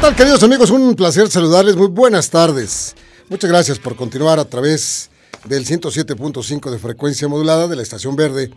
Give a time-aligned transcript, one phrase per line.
[0.00, 0.70] tal, queridos amigos?
[0.70, 1.76] Un placer saludarles.
[1.76, 2.94] Muy buenas tardes.
[3.28, 5.10] Muchas gracias por continuar a través
[5.44, 8.50] del 107.5 de frecuencia modulada de la Estación Verde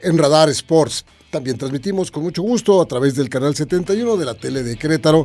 [0.00, 1.04] en Radar Sports.
[1.32, 5.24] También transmitimos con mucho gusto a través del canal 71 de la tele de Querétaro.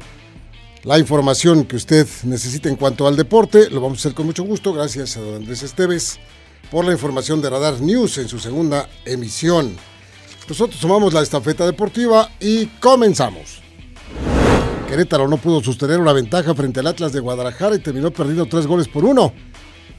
[0.86, 4.44] La información que usted necesita en cuanto al deporte lo vamos a hacer con mucho
[4.44, 4.74] gusto.
[4.74, 6.20] Gracias a don Andrés Esteves
[6.72, 9.78] por la información de Radar News en su segunda emisión.
[10.50, 13.63] Nosotros tomamos la estafeta deportiva y comenzamos.
[14.88, 18.68] Querétaro no pudo sostener una ventaja frente al Atlas de Guadalajara y terminó perdiendo tres
[18.68, 19.34] goles por uno.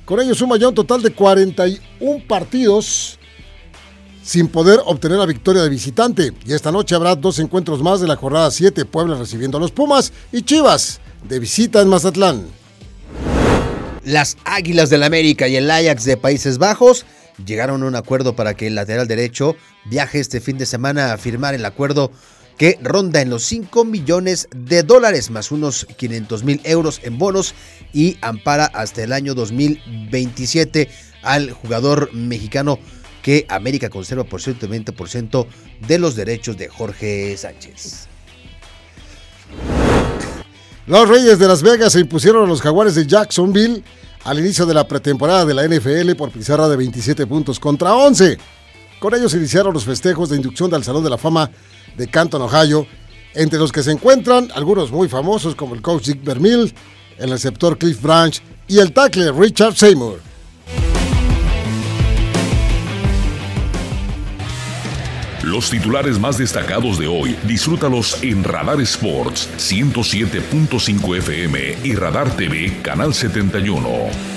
[0.05, 3.19] Con ello suma ya un total de 41 partidos
[4.23, 6.33] sin poder obtener la victoria de visitante.
[6.47, 9.70] Y esta noche habrá dos encuentros más de la jornada 7, Puebla recibiendo a los
[9.70, 12.46] Pumas y Chivas de visita en Mazatlán.
[14.05, 17.07] Las Águilas del América y el Ajax de Países Bajos
[17.45, 21.19] llegaron a un acuerdo para que el lateral derecho viaje este fin de semana a
[21.19, 22.10] firmar el acuerdo
[22.58, 27.54] que ronda en los 5 millones de dólares más unos 500 mil euros en bonos
[27.92, 30.88] y ampara hasta el año 2027
[31.23, 32.79] al jugador mexicano
[33.23, 35.46] que América conserva por 120%
[35.87, 38.09] de los derechos de Jorge Sánchez.
[40.86, 43.82] Los Reyes de Las Vegas se impusieron a los Jaguares de Jacksonville
[44.24, 48.36] al inicio de la pretemporada de la NFL por pizarra de 27 puntos contra 11.
[49.01, 51.51] Con ellos iniciaron los festejos de inducción al Salón de la Fama
[51.96, 52.87] de Canton, Ohio,
[53.34, 56.73] entre los que se encuentran algunos muy famosos como el coach Dick Vermeil,
[57.18, 60.20] el receptor Cliff Branch y el tackle Richard Seymour.
[65.44, 72.81] Los titulares más destacados de hoy, disfrútalos en Radar Sports 107.5 FM y Radar TV
[72.82, 74.34] Canal 71.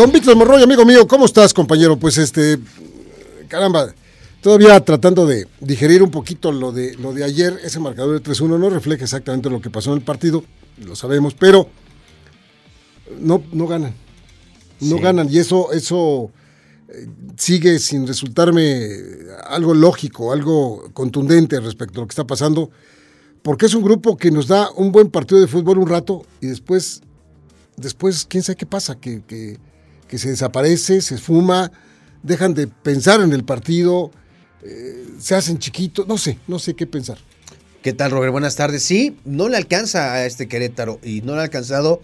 [0.00, 1.98] Don Víctor Morroy, amigo mío, ¿cómo estás, compañero?
[1.98, 2.58] Pues este,
[3.48, 3.92] caramba,
[4.40, 8.58] todavía tratando de digerir un poquito lo de, lo de ayer, ese marcador de 3-1
[8.58, 10.42] no refleja exactamente lo que pasó en el partido,
[10.78, 11.68] lo sabemos, pero
[13.20, 13.92] no, no ganan.
[14.80, 15.02] No Sí.
[15.02, 16.30] ganan y eso, eso
[16.88, 18.88] eh, sigue sin resultarme
[19.48, 22.70] algo lógico, algo contundente respecto a lo que está pasando,
[23.42, 26.46] porque es un grupo que nos da un buen partido de fútbol un rato y
[26.46, 27.02] después,
[27.76, 29.58] después quién sabe qué pasa, que, que-
[30.10, 31.70] que se desaparece, se esfuma,
[32.24, 34.10] dejan de pensar en el partido,
[34.64, 37.16] eh, se hacen chiquitos, no sé, no sé qué pensar.
[37.80, 38.32] ¿Qué tal, Robert?
[38.32, 38.82] Buenas tardes.
[38.82, 42.02] Sí, no le alcanza a este Querétaro y no le ha alcanzado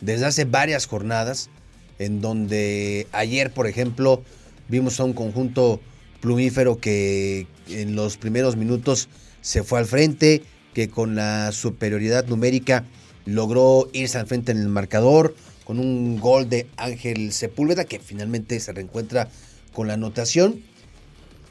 [0.00, 1.50] desde hace varias jornadas,
[1.98, 4.22] en donde ayer, por ejemplo,
[4.70, 5.82] vimos a un conjunto
[6.22, 9.10] plumífero que en los primeros minutos
[9.42, 12.86] se fue al frente, que con la superioridad numérica
[13.26, 18.58] logró irse al frente en el marcador, con un gol de Ángel Sepúlveda, que finalmente
[18.60, 19.28] se reencuentra
[19.72, 20.62] con la anotación.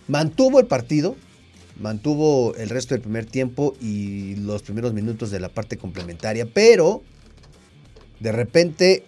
[0.08, 1.16] Mantuvo el partido,
[1.80, 7.04] mantuvo el resto del primer tiempo y los primeros minutos de la parte complementaria, pero
[8.20, 9.04] de repente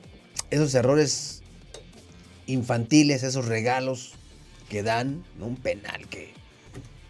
[0.49, 1.43] esos errores
[2.47, 4.13] infantiles, esos regalos
[4.69, 6.33] que dan, un penal que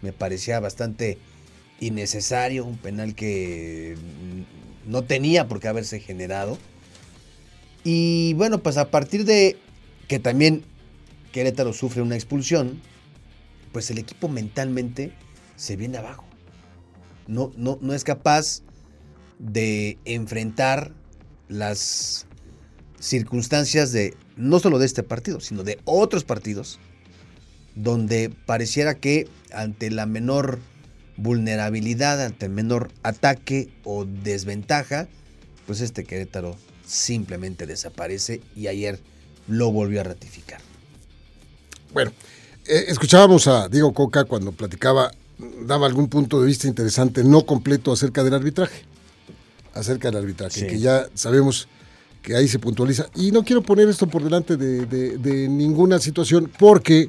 [0.02, 1.18] me parecía bastante
[1.80, 3.96] innecesario, un penal que
[4.86, 6.58] no tenía por qué haberse generado.
[7.88, 9.56] Y bueno, pues a partir de
[10.08, 10.64] que también
[11.30, 12.82] Querétaro sufre una expulsión,
[13.70, 15.12] pues el equipo mentalmente
[15.54, 16.24] se viene abajo.
[17.28, 18.62] No, no, no es capaz
[19.38, 20.90] de enfrentar
[21.46, 22.26] las
[22.98, 26.80] circunstancias de no solo de este partido, sino de otros partidos,
[27.76, 30.58] donde pareciera que ante la menor
[31.16, 35.06] vulnerabilidad, ante el menor ataque o desventaja,
[35.68, 38.98] pues este Querétaro simplemente desaparece y ayer
[39.48, 40.60] lo volvió a ratificar.
[41.92, 42.12] Bueno,
[42.66, 45.10] eh, escuchábamos a Diego Coca cuando platicaba,
[45.66, 48.82] daba algún punto de vista interesante, no completo acerca del arbitraje.
[49.74, 50.66] Acerca del arbitraje, Sí.
[50.66, 51.68] que ya sabemos
[52.22, 53.08] que ahí se puntualiza.
[53.14, 57.08] Y no quiero poner esto por delante de, de- de ninguna situación porque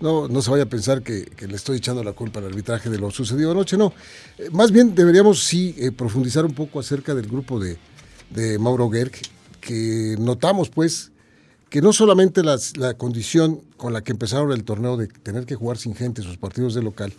[0.00, 2.90] no, no se vaya a pensar que, que le estoy echando la culpa al arbitraje
[2.90, 3.92] de lo sucedido anoche, no.
[4.38, 7.78] Eh, más bien deberíamos sí eh, profundizar un poco acerca del grupo de,
[8.30, 9.12] de Mauro Gerg,
[9.60, 11.12] que notamos pues
[11.68, 15.54] que no solamente las- la condición con la que empezaron el torneo de tener que
[15.54, 17.12] jugar sin gente sus partidos de local,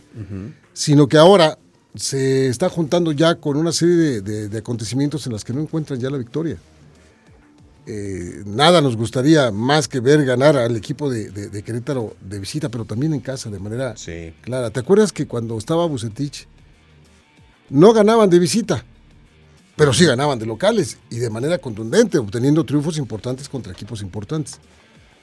[0.74, 1.58] sino que ahora
[1.96, 5.62] se está juntando ya con una serie de, de- de acontecimientos en las que no
[5.62, 6.58] encuentran ya la victoria.
[7.88, 12.40] Eh, nada nos gustaría más que ver ganar al equipo de, de- de Querétaro de
[12.40, 14.34] visita, pero también en casa, de manera Sí.
[14.42, 14.70] clara.
[14.70, 16.48] ¿Te acuerdas que cuando estaba Bucetich
[17.70, 18.86] no ganaban de visita,
[19.82, 24.60] pero sí ganaban de locales y de manera contundente, obteniendo triunfos importantes contra equipos importantes?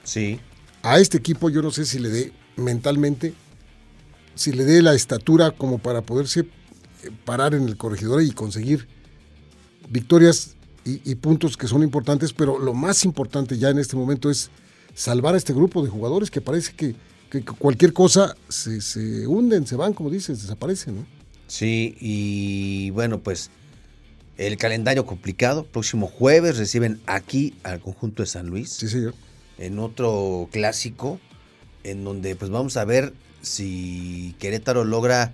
[0.03, 0.37] Sí.
[0.83, 3.33] A este equipo yo no sé si le dé mentalmente
[4.35, 6.45] si le dé la estatura como para poderse eh,
[7.23, 8.85] parar en el corregidor y conseguir
[9.87, 14.49] victorias y, puntos que son importantes, pero lo más importante ya en este momento es
[14.93, 16.95] salvar a este grupo de jugadores que parece que,
[17.59, 21.05] cualquier cosa se, se, hunden, se van, como dices, desaparecen, ¿no?
[21.47, 23.51] Sí, y bueno, pues
[24.39, 25.65] el calendario complicado.
[25.65, 28.71] Próximo jueves reciben aquí al conjunto de San Luis.
[28.71, 29.13] Sí, señor.
[29.57, 31.19] En otro clásico,
[31.83, 35.33] en donde pues vamos a ver si Querétaro logra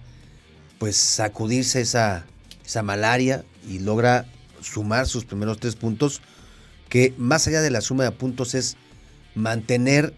[0.79, 2.25] pues sacudirse esa,
[2.65, 4.25] esa malaria y logra
[4.61, 6.21] sumar sus primeros tres puntos,
[6.89, 8.75] que más allá de la suma de puntos es
[9.35, 10.15] mantener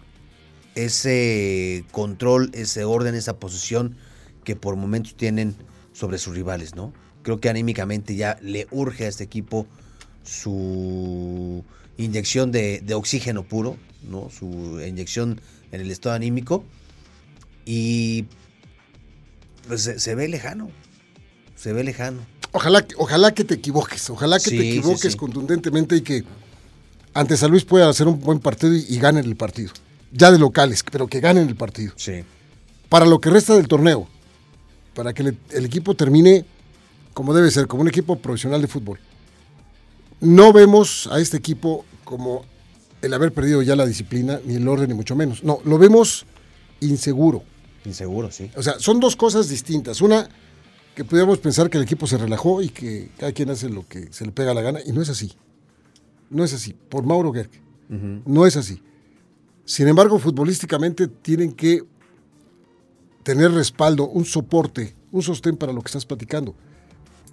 [0.76, 3.98] ese control, ese orden, esa posición
[4.46, 5.58] que por momentos tienen
[5.92, 6.94] sobre sus rivales, ¿no?
[7.28, 9.68] Creo que anímicamente ya le urge a este equipo
[10.24, 11.62] su
[11.98, 13.76] inyección de, oxígeno puro,
[14.10, 14.30] ¿no?
[14.30, 15.42] Su inyección
[15.74, 16.64] en el estado anímico.
[17.66, 18.28] Y
[19.68, 20.72] pues se ve lejano.
[21.58, 22.22] Se ve lejano.
[22.54, 26.24] Ojalá, ojalá que te equivoques, ojalá que te equivoques contundentemente y que
[27.14, 29.74] ante San Luis pueda hacer un buen partido y, ganen el partido.
[30.14, 31.92] Ya de locales, pero que ganen el partido.
[31.98, 32.24] Sí.
[32.88, 34.08] Para lo que resta del torneo,
[34.94, 36.46] para que el equipo termine
[37.18, 39.00] como debe ser, como un equipo profesional de fútbol.
[40.20, 42.46] No vemos a este equipo como
[43.02, 45.44] el haber perdido ya la disciplina, ni el orden, ni mucho menos.
[45.44, 46.28] No, lo vemos
[46.80, 47.42] inseguro.
[47.86, 48.52] Inseguro, sí.
[48.56, 50.00] O sea, son dos cosas distintas.
[50.02, 50.30] Una,
[50.94, 54.14] que pudiéramos pensar que el equipo se relajó y que cada quien hace lo que
[54.14, 55.34] se le pega la gana, y no es así.
[56.30, 57.50] No es así, por Mauro Gerg.
[58.28, 58.80] No es así.
[59.66, 61.82] Sin embargo, futbolísticamente tienen que
[63.24, 66.54] tener respaldo, un soporte, un sostén para lo que estás platicando.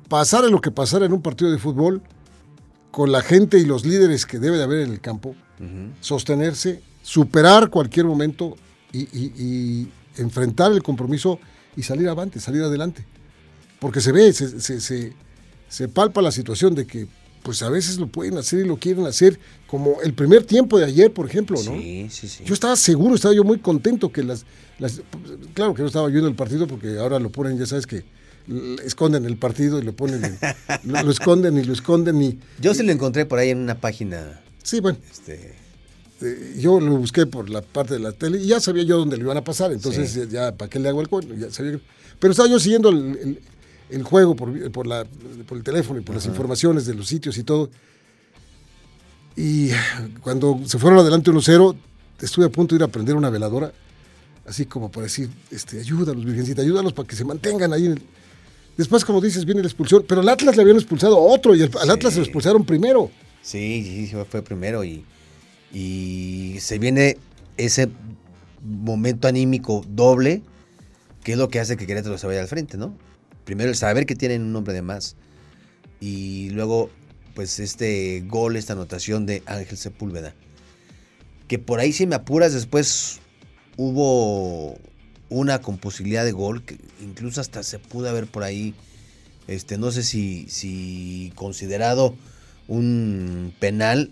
[0.08, 2.02] Pasar en lo que pasara en un partido de fútbol,
[2.90, 5.34] con la gente y los líderes que debe de haber en el campo,
[6.00, 8.56] sostenerse, superar cualquier momento
[8.92, 11.40] y, y, enfrentar el compromiso
[11.76, 13.04] y salir avante, salir adelante
[13.84, 15.12] porque se ve, se,
[15.68, 17.06] se, palpa la situación de que
[17.42, 20.86] pues a veces lo pueden hacer y lo quieren hacer, como el primer tiempo de
[20.86, 21.72] ayer, por ejemplo, ¿no?
[21.72, 22.44] Sí, sí, sí.
[22.46, 24.46] Yo estaba seguro, estaba yo muy contento que las,
[24.78, 25.02] las
[25.52, 28.04] claro que no estaba viendo el partido porque ahora lo ponen, ya sabes que
[28.84, 30.38] esconden el partido y lo ponen,
[30.84, 32.38] lo, esconden y lo esconden y...
[32.60, 34.40] Yo se lo encontré por ahí en una página.
[34.62, 34.98] Sí, bueno.
[35.10, 35.54] Este...
[36.20, 39.16] Eh, yo lo busqué por la parte de la tele y ya sabía yo dónde
[39.16, 41.34] lo iban a pasar, entonces ya, ¿para qué le hago el cuento?
[41.34, 41.80] Ya sabía,
[42.20, 43.40] pero estaba yo siguiendo el,
[43.90, 45.04] el juego por, por, la,
[45.46, 47.70] por el teléfono y por las informaciones de los sitios y todo.
[49.36, 49.70] Y
[50.20, 51.76] cuando se fueron adelante 1-0,
[52.20, 53.72] estuve a punto de ir a prender una veladora,
[54.46, 57.94] así como para decir, este, ayúdalos, Virgencita, ayúdalos para que se mantengan ahí.
[58.76, 61.90] Después, como dices, viene la expulsión, pero al Atlas le habían expulsado otro y al
[61.90, 63.10] Atlas se lo expulsaron primero.
[63.42, 65.04] Sí, sí, fue primero y,
[65.72, 67.18] y se viene
[67.56, 67.88] ese
[68.62, 70.42] momento anímico doble,
[71.22, 72.96] que es lo que hace que Querétaro se vaya al frente, ¿no?
[73.44, 75.16] primero el saber que tienen un nombre de más
[76.00, 76.90] y luego
[77.34, 80.34] pues este gol, esta anotación de Ángel Sepúlveda.
[81.48, 83.20] Que por ahí si me apuras después
[83.76, 84.78] hubo
[85.28, 88.74] una con posibilidad de gol, que incluso hasta se pudo haber por ahí,
[89.48, 92.14] este, no sé si, si considerado
[92.68, 94.10] un penal,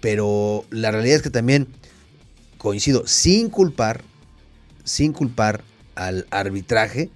[0.00, 1.68] pero la realidad es que también
[2.58, 4.02] coincido, sin culpar,
[4.84, 5.62] sin culpar
[5.94, 7.10] al arbitraje,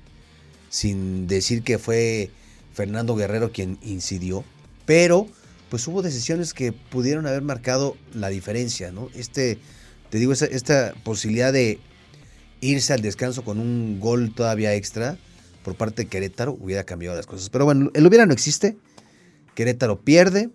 [0.71, 2.31] sin decir que fue
[2.75, 4.45] Fernando Guerrero quien incidió,
[4.87, 5.27] pero
[5.69, 9.11] pues hubo decisiones que pudieron haber marcado la diferencia, ¿no?
[9.15, 9.59] Este,
[10.11, 11.79] te digo, esta, posibilidad de
[12.61, 15.17] irse al descanso con un gol todavía extra
[15.63, 17.51] por parte de Querétaro hubiera cambiado las cosas.
[17.51, 18.77] Pero bueno, el hubiera no existe.
[19.55, 20.51] Querétaro pierde.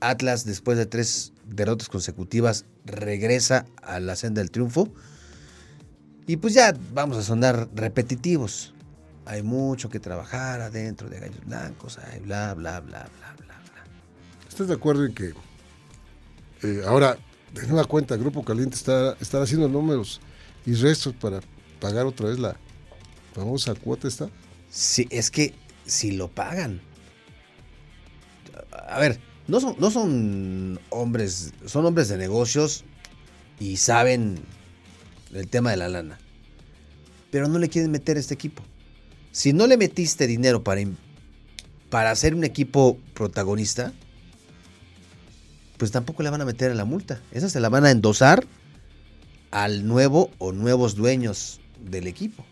[0.00, 4.88] Atlas, después de tres derrotas consecutivas, regresa a la senda del triunfo.
[6.26, 8.72] Y pues ya vamos a sonar repetitivos
[9.30, 13.84] hay mucho que trabajar adentro de Gallos Blancos, hay bla, bla, bla, bla, bla, bla.
[14.48, 15.32] ¿Estás de acuerdo en que
[16.62, 17.16] eh, ahora,
[17.54, 20.20] de nueva cuenta, Grupo Caliente está, está haciendo números
[20.66, 21.40] y restos para
[21.80, 22.56] pagar otra vez la
[23.34, 24.28] famosa cuota esta?
[24.70, 25.54] Sí, es que
[25.86, 26.80] si lo pagan.
[28.88, 32.84] A ver, no son, no son hombres, son hombres de negocios
[33.58, 34.38] y saben
[35.32, 36.18] el tema de la lana.
[37.30, 38.62] Pero no le quieren meter a este equipo
[39.32, 40.82] si no le metiste dinero para,
[41.88, 43.92] para hacer un equipo protagonista,
[45.76, 47.20] pues tampoco le van a meter a la multa.
[47.32, 48.44] Esa se la van a endosar
[49.50, 52.44] al nuevo o nuevos dueños del equipo.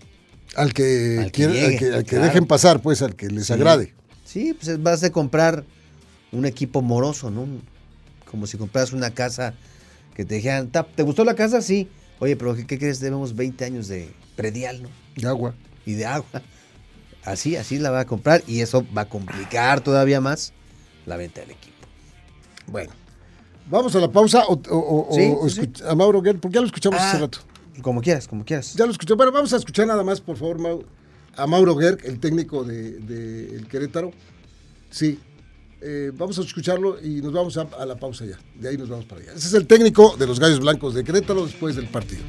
[0.56, 3.94] Al que, al que, dejen pasar, pues, al que les agrade.
[4.24, 5.64] Sí, pues vas a comprar
[6.32, 7.46] un equipo moroso, ¿no?
[8.30, 9.54] Como si compraras una casa
[10.14, 11.62] que te dijeran, ¿te gustó la casa?
[11.62, 11.88] Sí.
[12.18, 12.98] Oye, pero ¿qué, qué crees?
[13.00, 14.88] Debemos 20 años de predial, ¿no?
[15.14, 15.54] De agua.
[15.86, 16.42] Y de agua.
[17.24, 20.54] Así, así la va a comprar y eso va a complicar todavía más
[21.04, 21.76] la venta del equipo.
[22.66, 22.90] Bueno,
[23.70, 26.54] vamos a la pausa o, o- o- Sí, o sí, escuch- a Mauro Guerra, porque
[26.56, 27.08] ya lo escuchamos Ah.
[27.10, 27.38] hace rato.
[27.82, 28.74] Como quieras, como quieras.
[28.74, 29.14] Ya lo escuché.
[29.14, 30.84] Bueno, vamos a escuchar nada más, por favor, Mau-
[31.36, 34.10] a Mauro Gerg, el técnico del de, el Querétaro.
[34.90, 35.18] Sí,
[35.80, 38.36] eh, vamos a escucharlo y nos vamos a, a la pausa ya.
[38.58, 39.32] De ahí nos vamos para allá.
[39.34, 42.22] Ese es el técnico de los Gallos Blancos de Querétaro después del partido.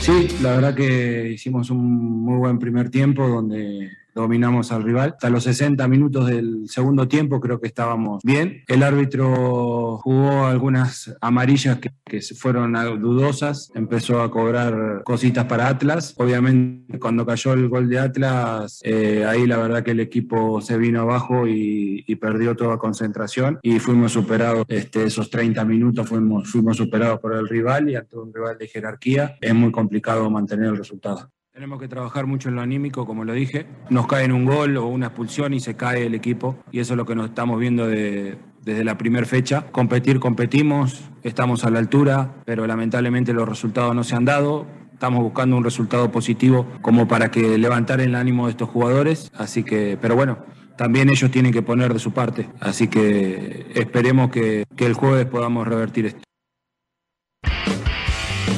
[0.00, 5.10] Sí, la verdad que hicimos un muy buen primer tiempo donde dominamos al rival.
[5.10, 8.62] Hasta los 60 minutos del segundo tiempo creo que estábamos bien.
[8.66, 13.70] El árbitro jugó algunas amarillas que, que fueron dudosas.
[13.74, 16.14] Empezó a cobrar cositas para Atlas.
[16.18, 20.78] Obviamente cuando cayó el gol de Atlas, eh, ahí la verdad que el equipo se
[20.78, 24.64] vino abajo y, y perdió toda concentración y fuimos superados.
[24.68, 28.68] Este, esos 30 minutos fuimos, fuimos superados por el rival y ante un rival de
[28.68, 31.30] jerarquía es muy complicado mantener el resultado.
[31.54, 33.64] Tenemos que trabajar mucho en lo anímico, como lo dije.
[33.88, 36.56] Nos cae en un gol o una expulsión y se cae el equipo.
[36.72, 39.64] Y eso es lo que nos estamos viendo de- desde la primera fecha.
[39.70, 44.66] Competir, competimos, estamos a la altura, pero lamentablemente los resultados no se han dado.
[44.94, 49.30] Estamos buscando un resultado positivo como para que levantar el ánimo de estos jugadores.
[49.32, 50.38] Así que, pero bueno,
[50.76, 52.48] también ellos tienen que poner de su parte.
[52.58, 56.23] Así que esperemos que, que el jueves podamos revertir esto.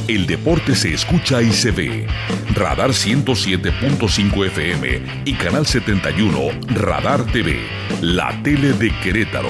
[0.08, 2.06] El deporte se escucha y se ve.
[2.54, 6.38] Radar 107.5 FM y Canal 71
[6.76, 7.56] Radar TV,
[8.02, 9.48] la tele de Querétaro.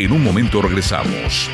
[0.00, 1.48] En un momento regresamos.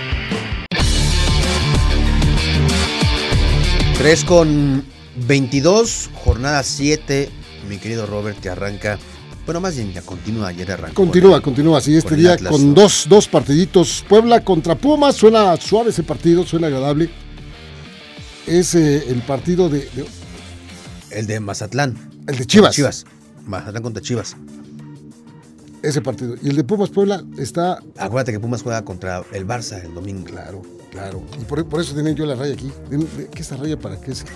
[3.98, 4.82] 3 con
[5.26, 7.28] 22, jornada 7,
[7.68, 8.98] mi querido Robert, que arranca.
[9.44, 10.94] Bueno, más bien ya continúa, ayer arrancó.
[10.94, 11.82] Continúa, continúa.
[11.82, 12.80] Sí, este día Atlas, con ¿no?
[12.80, 14.06] dos, dos partiditos.
[14.08, 15.16] Puebla contra Pumas.
[15.16, 17.10] Suena suave ese partido, suena agradable.
[18.48, 20.06] Es eh, el partido de, de-
[21.10, 21.96] El de Mazatlán.
[22.26, 22.74] el de Chivas.
[22.74, 23.04] Chivas.
[23.46, 24.36] Mazatlán contra Chivas.
[25.82, 26.34] Ese partido.
[26.42, 30.24] Y el de Pumas Puebla está Acuérdate que Pumas juega contra el Barça el domingo.
[30.24, 31.22] Claro, claro.
[31.40, 32.70] Y por, por eso tenía yo la raya aquí.
[32.90, 34.24] ¿De- de- ¿Qué es esta raya para qué es?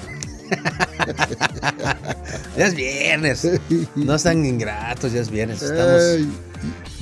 [2.56, 3.48] Ya es viernes.
[3.96, 5.62] No están ingratos, ya es viernes.
[5.62, 6.28] Estamos Ay,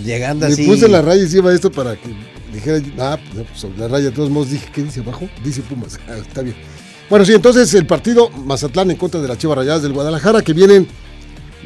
[0.04, 0.64] llegando le así.
[0.64, 2.14] puse la raya encima de esto para que
[2.52, 5.28] dijera, ah, no, pues la raya de todos modos dije, ¿qué dice abajo?
[5.44, 5.98] Dice Pumas.
[6.08, 6.56] Ah, está bien.
[7.10, 10.52] Bueno, sí, entonces el partido Mazatlán en contra de las Chivas Rayadas del Guadalajara que
[10.52, 10.86] vienen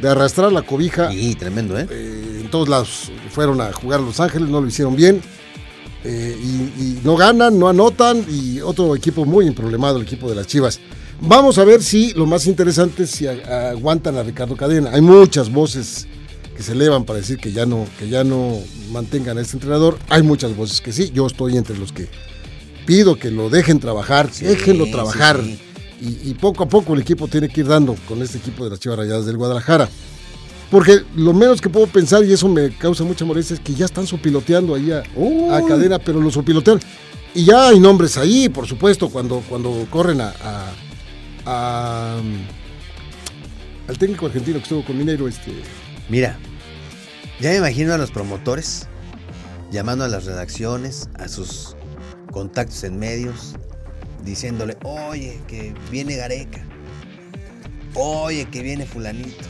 [0.00, 1.86] de arrastrar la cobija Sí, tremendo, ¿eh?
[1.90, 3.10] eh, en todos lados.
[3.30, 5.20] Fueron a jugar a Los Ángeles, no lo hicieron bien.
[6.02, 8.24] eh, y, y no ganan, no anotan.
[8.28, 10.80] Y otro equipo muy emproblemado, el equipo de las Chivas.
[11.20, 14.90] Vamos a ver si lo más interesante es si aguantan a Ricardo Cadena.
[14.92, 16.06] Hay muchas voces
[16.56, 18.58] que se elevan para decir que ya no, que ya no
[18.92, 19.98] mantengan a este entrenador.
[20.08, 21.10] Hay muchas voces que sí.
[21.14, 22.08] Yo estoy entre los que
[22.86, 25.40] pido que lo dejen trabajar, Sí, déjenlo trabajar.
[25.42, 25.58] sí.
[26.00, 28.70] Y, y poco a poco el equipo tiene que ir dando con este equipo de
[28.70, 29.88] las Chivas Rayadas del Guadalajara.
[30.70, 33.84] Porque lo menos que puedo pensar, y eso me causa mucha molestia, es que ya
[33.84, 34.98] están sopiloteando ahí a,
[35.56, 36.80] a cadena, pero lo sopilotean.
[37.34, 40.72] Y ya hay nombres ahí, por supuesto, cuando, cuando corren a, a-
[41.46, 42.38] a, um,
[43.88, 45.52] al técnico argentino que estuvo con Mineiro, este,
[46.08, 46.38] Mira,
[47.40, 48.88] ya me imagino a los promotores
[49.70, 51.76] llamando a las redacciones, a sus
[52.34, 53.54] contactos en medios,
[54.24, 56.64] diciéndole, oye, que viene Gareca,
[57.94, 59.44] oye, que viene fulanito,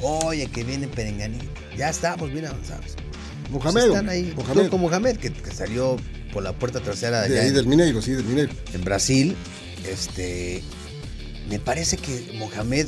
[0.00, 1.44] oye, que viene Perenganito.
[1.76, 2.94] Ya estamos bien avanzados.
[3.50, 3.72] Mohamed.
[3.72, 4.68] Pues están ahí, Mohamed.
[4.70, 5.96] con Mohamed, que, que salió
[6.32, 8.52] por la puerta trasera de allá ahí en- del Mineiro, sí, del Mineiro.
[8.72, 9.34] en Brasil,
[9.88, 10.62] este,
[11.48, 12.86] me parece que Mohamed,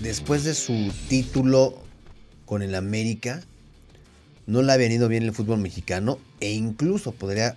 [0.00, 1.82] después de su título
[2.46, 3.42] con el América,
[4.46, 7.56] no le ha venido bien el fútbol mexicano e incluso podría,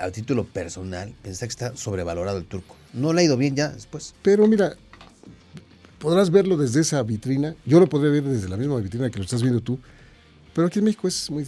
[0.00, 2.76] a título personal, pensar que está sobrevalorado el turco.
[2.92, 4.14] No le ha ido bien ya después.
[4.22, 4.74] Pero mira,
[5.98, 7.54] podrás verlo desde esa vitrina.
[7.66, 9.78] Yo lo podré ver desde la misma vitrina que lo estás viendo tú.
[10.54, 11.46] Pero aquí en México es muy.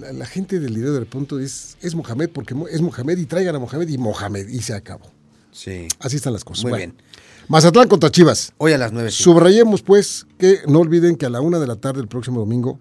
[0.00, 3.54] La, la gente del video del punto es, es Mohamed, porque es Mohamed y traigan
[3.54, 5.10] a Mohamed y Mohamed y se acabó.
[5.52, 5.86] Sí.
[6.00, 6.64] Así están las cosas.
[6.64, 7.04] Muy Bueno, bien.
[7.46, 8.52] Mazatlán contra Chivas.
[8.58, 9.10] Hoy a las 9.
[9.12, 12.80] Subrayemos pues que no olviden que a la una de la tarde el próximo domingo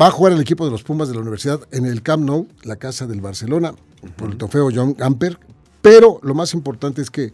[0.00, 2.48] va a jugar el equipo de los Pumas de la universidad en el Camp Nou,
[2.62, 3.74] la casa del Barcelona,
[4.16, 5.38] por el trofeo John Gamper.
[5.80, 7.32] Pero lo más importante es que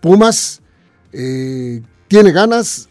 [0.00, 0.62] Pumas
[1.12, 2.88] eh, tiene ganas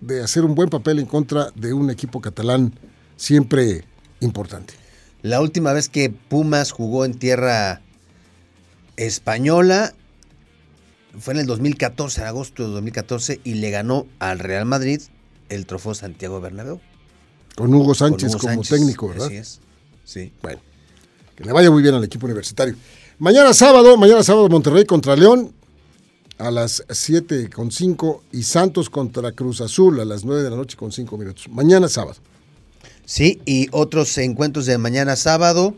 [0.00, 2.74] de hacer un buen papel en contra de un equipo catalán
[3.16, 3.84] siempre
[4.20, 4.74] importante.
[5.22, 7.80] La última vez que Pumas jugó en tierra
[8.96, 9.94] española
[11.18, 15.00] fue en el 2014, en agosto de 2014, y le ganó al Real Madrid
[15.48, 16.80] el trofeo Santiago Bernabéu.
[17.56, 18.70] Con Hugo con Sánchez Hugo como Sánchez.
[18.70, 19.26] técnico, ¿verdad?
[19.26, 19.60] Así es.
[20.04, 20.32] Sí.
[20.42, 20.60] Bueno.
[21.36, 22.74] Que le vaya muy bien al equipo universitario.
[23.18, 25.52] Mañana sábado, mañana sábado Monterrey contra León
[26.38, 30.56] a las 7 con 5 y Santos contra Cruz Azul a las 9 de la
[30.56, 31.48] noche con 5 minutos.
[31.48, 32.16] Mañana sábado.
[33.04, 35.74] Sí, y otros encuentros de mañana sábado,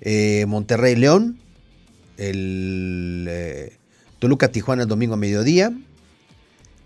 [0.00, 1.38] eh, Monterrey León,
[2.16, 3.76] el eh,
[4.18, 5.72] Toluca Tijuana el domingo a mediodía,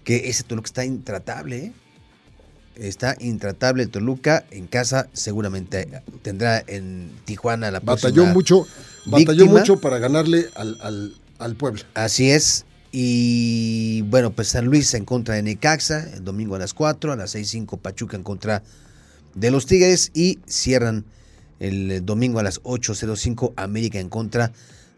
[0.04, 1.72] que ese Toluca está intratable, ¿eh?
[2.78, 5.88] Está intratable el Toluca en casa, seguramente
[6.22, 8.66] tendrá en Tijuana la Batalló mucho,
[9.04, 11.82] batalló mucho para ganarle al, al, al Puebla.
[11.94, 12.64] Así es.
[12.92, 17.16] Y bueno, pues San Luis en contra de Necaxa, el domingo a las 4, a
[17.16, 18.62] las 6.05 Pachuca en contra
[19.34, 21.04] de los Tigres y cierran
[21.60, 24.52] el domingo a las 8.05 América en contra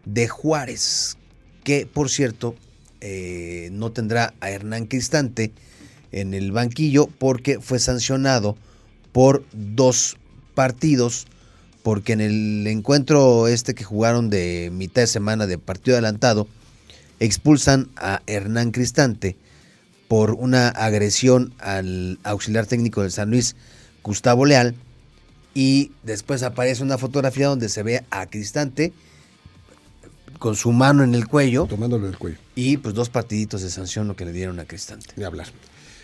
[0.05, 1.17] de Juárez,
[1.63, 2.55] que por cierto
[3.01, 5.51] eh, no tendrá a Hernán Cristante
[6.11, 8.57] en el banquillo porque fue sancionado
[9.11, 10.17] por dos
[10.53, 11.27] partidos,
[11.83, 16.47] porque en el encuentro este que jugaron de mitad de semana de partido adelantado,
[17.19, 19.35] expulsan a Hernán Cristante
[20.07, 23.55] por una agresión al auxiliar técnico del San Luis,
[24.03, 24.75] Gustavo Leal,
[25.53, 28.93] y después aparece una fotografía donde se ve a Cristante
[30.39, 34.07] con su mano en el cuello Tomándole el cuello, y pues dos partiditos de sanción
[34.07, 35.13] lo que le dieron a Cristante.
[35.15, 35.47] ni hablar.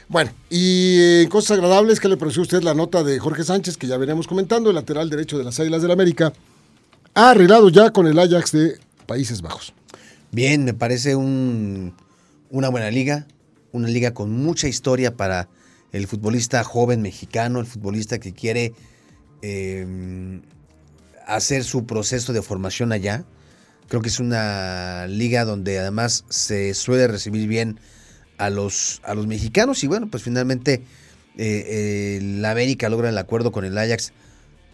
[0.10, 3.76] Bueno, y eh, cosas agradables, ¿qué le pareció a usted la nota de Jorge Sánchez,
[3.78, 6.32] que ya veremos comentando, el lateral derecho de las Águilas del América,
[7.14, 9.74] ha arreglado ya con el Ajax de Países Bajos.
[10.32, 11.94] Bien, me parece un-
[12.50, 13.28] una buena liga,
[13.74, 15.50] una liga con mucha historia para
[15.92, 18.74] el futbolista joven mexicano, el futbolista que quiere
[19.42, 20.42] eh,
[21.28, 23.24] hacer su proceso de formación allá.
[23.88, 27.80] Creo que es una liga donde además se suele recibir bien
[28.38, 29.84] a los, a los mexicanos.
[29.84, 30.82] Y bueno, pues finalmente eh,
[31.38, 34.14] eh, la América logra el acuerdo con el Ajax,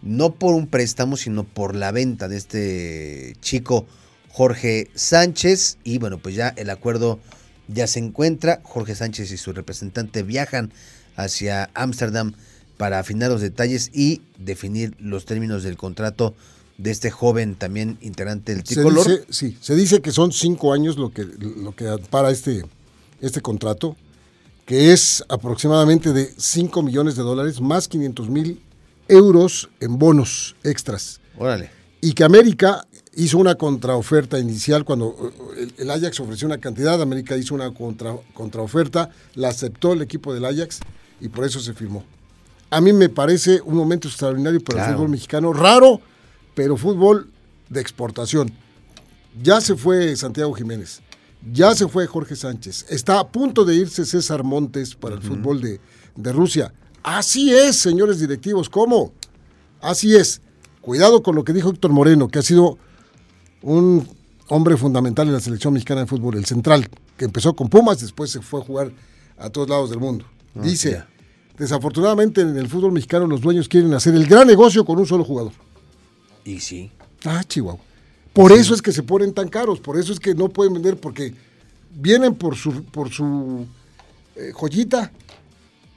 [0.02, 3.86] no por un préstamo, sino por la venta de este chico
[4.30, 5.78] Jorge Sánchez.
[5.84, 7.20] Y bueno, pues ya el acuerdo
[7.68, 10.72] ya se encuentra, Jorge Sánchez y su representante viajan
[11.16, 12.34] hacia Ámsterdam
[12.78, 16.36] para afinar los detalles y definir los términos del contrato
[16.78, 19.08] de este joven también integrante del Se tricolor.
[19.08, 22.64] dice, sí, se dice que son cinco años lo que, lo que para este,
[23.24, 23.96] este contrato,
[24.66, 28.62] que es aproximadamente de 5 millones de dólares más 500 mil
[29.08, 31.20] euros en bonos extras.
[31.38, 31.72] Órale.
[32.02, 35.16] Y que América hizo una contraoferta inicial cuando
[35.58, 40.02] eh, el, el Ajax ofreció una cantidad, América hizo una contra, contraoferta, la aceptó el
[40.02, 40.80] equipo del Ajax
[41.22, 42.04] y por eso se firmó.
[42.70, 46.02] A mí me parece un momento extraordinario para el fútbol mexicano, raro,
[46.56, 47.30] pero fútbol
[47.70, 48.52] de exportación.
[49.42, 51.02] Ya se fue Santiago Jiménez,
[51.52, 55.62] ya se fue Jorge Sánchez, está a punto de irse César Montes para el fútbol
[55.62, 55.80] de,
[56.16, 56.74] de Rusia.
[57.04, 59.12] Así es, señores directivos, ¿cómo?
[59.82, 60.42] Así es.
[60.82, 62.78] Cuidado con lo que dijo Héctor Moreno, que ha sido
[63.62, 64.08] un
[64.48, 68.32] hombre fundamental en la selección mexicana de fútbol, el central, que empezó con Pumas, después
[68.32, 68.92] se fue a jugar
[69.38, 70.26] a todos lados del mundo.
[70.56, 71.08] Dice, ya.
[71.58, 75.24] desafortunadamente en el fútbol mexicano los dueños quieren hacer el gran negocio con un solo
[75.24, 75.52] jugador.
[76.46, 76.92] Y sí.
[77.26, 77.82] Ah, Chihuahua.
[78.34, 80.98] Por eso es que se ponen tan caros, por eso es que no pueden vender,
[80.98, 81.34] porque
[81.96, 83.66] vienen por su, por su
[84.36, 85.12] eh, joyita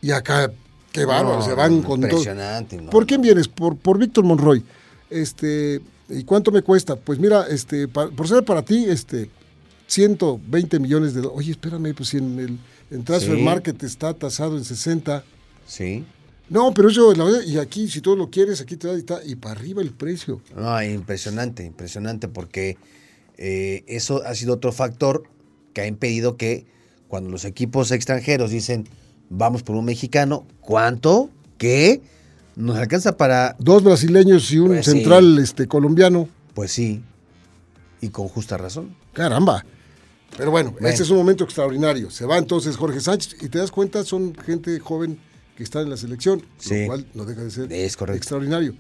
[0.03, 0.53] y acá,
[0.93, 2.11] qué bárbaro, No, se van con todo.
[2.11, 2.91] impresionante, no.
[2.91, 3.49] ¿Por quién vienes?
[3.49, 4.63] Por, por Víctor Monroy.
[5.09, 6.95] Este, ¿Y cuánto me cuesta?
[6.97, 9.31] Pues mira, este, por ser para ti, este,
[9.87, 11.39] 120 millones de dólares.
[11.39, 12.59] Oye, espérame, pues si en el
[12.91, 13.43] en Transfer Sí.
[13.43, 15.25] Market está tasado en 60.
[15.67, 16.05] Sí.
[16.49, 19.33] No, pero eso, la verdad, y aquí, si tú lo quieres, aquí te da y,
[19.33, 20.41] y para arriba el precio.
[20.55, 22.77] No, impresionante, impresionante, porque
[23.37, 25.25] eh, eso ha sido otro factor
[25.73, 26.67] que ha impedido que
[27.09, 28.89] cuando los equipos extranjeros dicen
[29.29, 31.31] vamos por un mexicano, ¿cuánto?
[31.59, 32.01] ¿Qué?
[32.55, 33.57] ¿Nos alcanza para...?
[33.59, 34.93] Dos brasileños y un Pues sí.
[34.93, 36.29] central este, colombiano.
[36.55, 37.03] Pues sí,
[38.01, 38.95] y con justa razón.
[39.13, 39.65] Caramba.
[40.39, 40.89] Pero bueno, Bueno.
[40.89, 42.11] este es un momento extraordinario.
[42.11, 45.19] Se va entonces Jorge Sánchez y te das cuenta, son gente joven
[45.57, 46.83] que está en la selección, Sí.
[46.83, 48.75] lo cual no deja de ser Es extraordinario.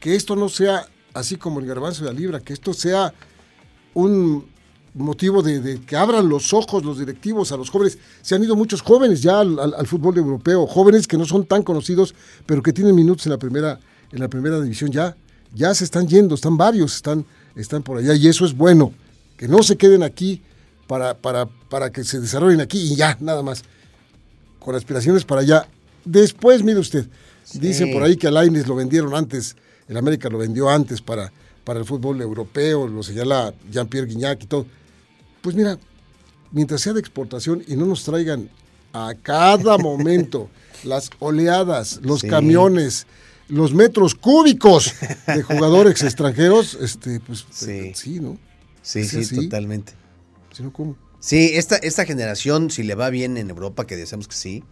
[0.00, 3.14] Que esto no sea así como el garbanzo de la libra, que esto sea
[3.94, 4.46] un
[4.94, 7.98] motivo de, de que abran los ojos los directivos a los jóvenes.
[8.22, 11.44] Se han ido muchos jóvenes ya al, al- al fútbol europeo, jóvenes que no son
[11.46, 12.14] tan conocidos,
[12.46, 13.78] pero que tienen minutos en la primera,
[14.12, 15.16] en la primera división ya.
[15.54, 18.92] Ya se están yendo, están varios, están, están por allá, y eso es bueno.
[19.36, 20.42] Que no se queden aquí
[20.86, 23.62] para, para, para que se desarrollen aquí y ya, nada más.
[24.58, 25.68] Con aspiraciones para allá.
[26.06, 27.06] Después, mire usted,
[27.54, 29.56] dicen por ahí que a Laines lo vendieron antes,
[29.88, 31.32] el América lo vendió antes para,
[31.64, 34.66] para el fútbol europeo, lo señala Jean-Pierre Guignac y todo.
[35.42, 35.78] Pues mira,
[36.52, 38.48] mientras sea de exportación y no nos traigan
[38.92, 40.48] a cada momento
[40.84, 42.28] las oleadas, los Sí.
[42.28, 43.06] camiones,
[43.48, 44.94] los metros cúbicos
[45.26, 47.92] de jugadores extranjeros, este, pues Sí.
[47.94, 48.38] sí, ¿no?
[48.82, 49.92] Sí, sí, totalmente.
[50.52, 50.96] Si no, ¿cómo?
[51.18, 54.62] Sí, esta, esta generación, si le va bien en Europa, que deseamos que sí,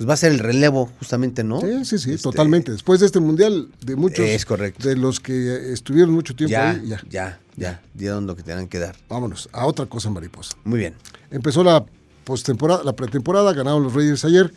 [0.00, 1.60] pues va a ser el relevo, justamente, ¿no?
[1.60, 2.72] Sí, sí, sí, Este, totalmente.
[2.72, 4.88] Después de este mundial, de muchos Es correcto.
[4.88, 7.02] de los que estuvieron mucho tiempo Ya, ahí, ya.
[7.10, 8.96] ya, ya, dieron lo que tenían que dar.
[9.10, 10.56] Vámonos a otra cosa mariposa.
[10.64, 10.94] Muy bien.
[11.30, 11.84] Empezó la
[12.24, 14.50] postemporada, la pretemporada, ganaron los Raiders ayer.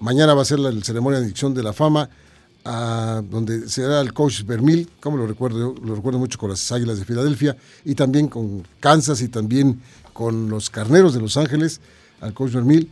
[0.00, 2.08] Mañana va a ser la ceremonia de adicción de la fama,
[2.64, 6.72] ah, donde será el coach Vermil, como lo recuerdo, yo lo recuerdo mucho con las
[6.72, 7.54] Águilas de Filadelfia
[7.84, 9.78] y también con Kansas y también
[10.14, 11.82] con los Carneros de Los Ángeles,
[12.22, 12.90] al coach Vermil.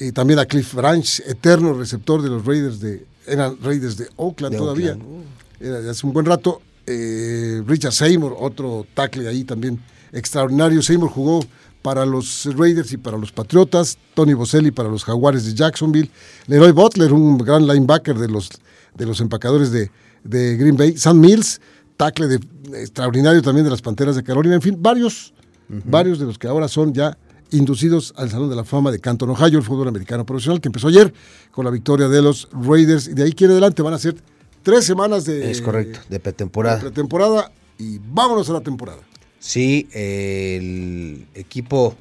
[0.00, 4.54] Y también a Cliff Branch, eterno receptor de los Raiders de, eran Raiders de Oakland
[4.54, 4.92] De todavía.
[4.92, 5.24] Oakland,
[5.60, 6.62] Era hace un buen rato.
[6.86, 9.78] Eh, Richard Seymour, otro tackle ahí también
[10.12, 10.80] extraordinario.
[10.80, 11.40] Seymour jugó
[11.82, 13.98] para los Raiders y para los Patriotas.
[14.14, 16.10] Tony Boselli para los Jaguares de Jacksonville.
[16.46, 18.48] Leroy Butler, un gran linebacker de los,
[18.96, 19.90] de los empacadores de,
[20.24, 20.96] de Green Bay.
[20.96, 21.60] Sam Mills,
[21.98, 22.40] tackle de,
[22.80, 24.54] extraordinario también de las Panteras de Carolina.
[24.54, 25.34] En fin, varios,
[25.68, 27.16] varios de los que ahora son ya
[27.52, 30.88] inducidos al Salón de la Fama de Canton, Ohio, el fútbol americano profesional, que empezó
[30.88, 31.12] ayer
[31.50, 33.08] con la victoria de los Raiders.
[33.08, 34.16] Y de ahí que en adelante van a ser
[34.62, 36.80] tres semanas de, Es correcto, de de pretemporada.
[36.80, 39.00] pretemporada y vámonos a la temporada.
[39.38, 41.96] Sí, el equipo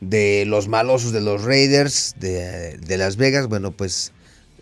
[0.00, 4.12] de los malosos de los Raiders de, de Las Vegas, bueno, pues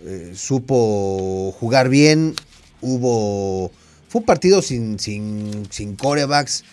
[0.05, 2.35] eh, supo jugar bien.
[2.81, 3.71] Hubo.
[4.09, 6.65] Fue un partido sin, sin, sin corebacks.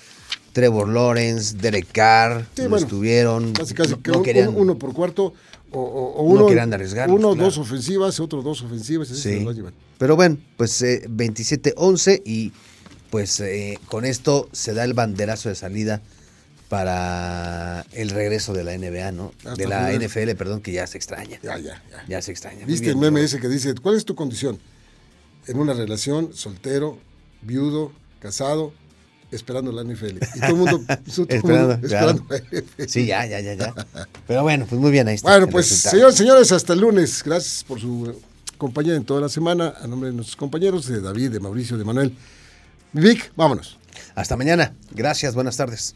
[0.57, 3.53] Trevor Lawrence, Derek Carr, Sí, no bueno, estuvieron.
[3.53, 5.31] Casi, casi, no, que no querían- un- uno por cuarto
[5.69, 7.45] o, o- o No uno, querían arriesgarlos, uno claro.
[7.45, 9.45] dos ofensivas, otro dos ofensivas, Sí.
[9.99, 12.53] Pero bueno, pues eh, 27-11 y
[13.11, 16.01] pues eh, con esto se da el banderazo de salida
[16.69, 19.33] para el regreso de la NBA, ¿no?
[19.45, 19.91] Hasta de la.
[19.93, 21.39] NFL, perdón, que ya se extraña.
[21.43, 22.05] Ya, ya, ya.
[22.07, 22.65] Ya se extraña.
[22.65, 24.59] ¿Viste bien, el meme ese que dice, ¿cuál es tu condición?
[25.45, 26.97] En una relación, soltero,
[27.43, 28.73] viudo, casado,
[29.31, 30.17] esperando la NFL.
[30.35, 32.11] Y todo el mundo, todo Esperando, mundo claro.
[32.11, 32.83] esperando la NFL.
[32.87, 33.73] Sí, ya, ya, ya, ya.
[34.27, 35.29] Pero bueno, pues muy bien, ahí está.
[35.29, 37.23] Bueno, pues señores, señores, hasta el lunes.
[37.23, 38.19] Gracias por su
[38.57, 39.73] compañía en toda la semana.
[39.81, 42.13] A nombre de nuestros compañeros, de David, de Mauricio, de Manuel.
[42.93, 43.77] Vic, vámonos.
[44.15, 44.73] Hasta mañana.
[44.91, 45.95] Gracias, buenas tardes.